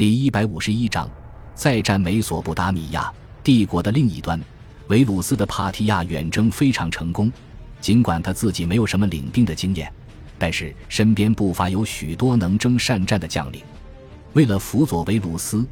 [0.00, 1.06] 第一百五十一章，
[1.54, 3.12] 再战美索不达米亚
[3.44, 4.40] 帝国的另一端，
[4.88, 7.30] 维鲁斯的帕提亚远征非常成功。
[7.82, 9.92] 尽管他自己没有什么领兵的经验，
[10.38, 13.60] 但是身边不乏有许多能征善战的将领。
[14.32, 15.66] 为了辅佐维鲁斯，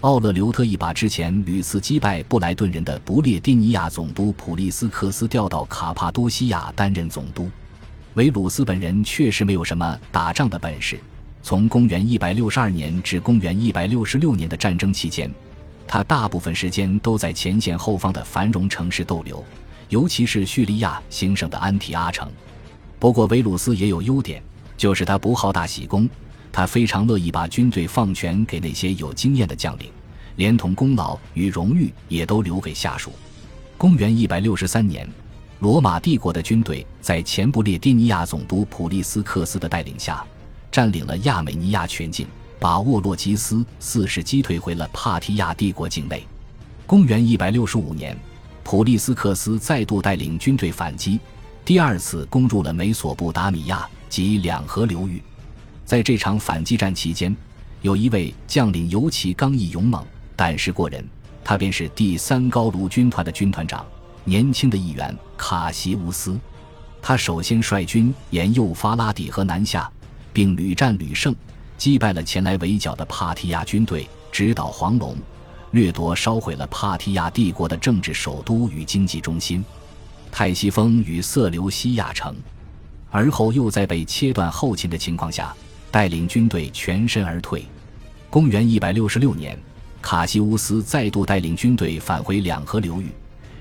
[0.00, 7.50] 奥勒留特意把之前屡次击败布莱顿人的不列颠尼亚总督普利斯克斯调到卡帕多西亚担任总督。
[8.14, 10.98] 维鲁斯本人确实没有什么打仗的本事。
[11.44, 15.30] 从公元一百六十二年至公元一百六十六年的战争期间，
[15.86, 19.44] 他大部分时间都在前线后方的繁荣城市逗留，
[19.90, 22.26] 尤其是叙利亚兴盛的安提阿城。
[22.98, 24.42] 不过，维鲁斯也有优点，
[24.78, 26.08] 就是他不好大喜功，
[26.50, 29.90] 他非常乐意把军队放权给那些有经验的将领，
[30.36, 33.12] 连同功劳与荣誉也都留给下属。
[33.76, 35.06] 公元一百六十三年，
[35.58, 40.24] 罗马帝国的军队在前不列颠尼亚总督普利斯克斯的带领下。
[40.74, 42.26] 占领了亚美尼亚全境，
[42.58, 46.26] 把沃洛吉斯四世击退回了帕提亚帝国境内。
[46.84, 48.18] 公元一百六十五年，
[48.64, 51.20] 普利斯克斯再度带领军队反击，
[51.64, 55.22] 第二次攻入了美索不达米亚及两河流域。
[55.84, 57.32] 在这场反击战期间，
[57.80, 61.08] 有一位将领尤其刚毅勇猛、胆识过人，
[61.44, 63.86] 他便是第三高卢军团的军团长，
[64.24, 66.36] 年轻的议员卡西乌斯。
[67.00, 69.88] 他首先率军沿幼发拉底河南下。
[70.34, 71.34] 并屡战屡胜，
[71.78, 75.16] 击败了前来围剿的帕提亚军队，直捣黄龙，
[75.70, 79.64] 掠夺烧毁了帕提亚帝国的政治首都与经济中心
[80.30, 82.34] 泰西风与色留西亚城。
[83.10, 85.54] 而后又在被切断后勤的情况下，
[85.92, 87.64] 带领军队全身而退。
[88.28, 89.56] 公元一百六十六年，
[90.02, 93.06] 卡西乌斯再度带领军队返回两河流域，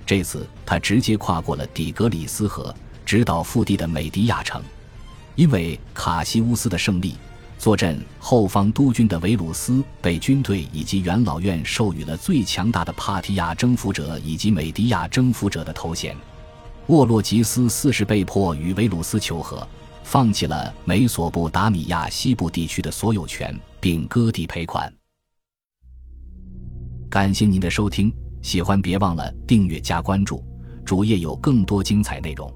[0.08, 2.74] 这次他直接跨过了底格里斯河，
[3.06, 4.60] 直捣腹地的美迪亚城。
[5.36, 7.16] 因为卡西乌斯的胜利，
[7.58, 16.16] 坐镇后方督军的维鲁斯被军队以及元老院授予了最强大的帕提亚征服者以及美迪亚征服者的头衔。
[16.88, 19.66] 沃洛吉斯四世被迫与维鲁斯求和，
[20.04, 24.94] 放弃了美索不达米亚西部地区的所有权，并割地赔款。
[27.10, 30.44] 感谢您的收听，喜欢别忘了订阅加关注，
[30.84, 32.54] 主页有更多精彩内容。